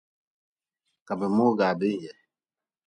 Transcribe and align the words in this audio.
Ka 1.05 1.13
bi 1.19 1.27
mogaa 1.37 1.77
bin 1.79 1.95
ye. 2.03 2.11